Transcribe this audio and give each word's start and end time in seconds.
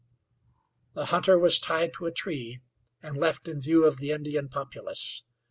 The 0.95 1.05
hunter 1.13 1.37
was 1.37 1.59
tied 1.59 1.93
to 1.93 2.07
a 2.07 2.11
tree 2.11 2.59
and 3.03 3.15
left 3.15 3.47
in 3.47 3.61
view 3.61 3.85
of 3.85 3.97
the 3.97 4.09
Indian 4.09 4.49
populace. 4.49 5.21